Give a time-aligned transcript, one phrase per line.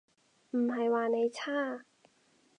[0.53, 1.85] 唔係話你差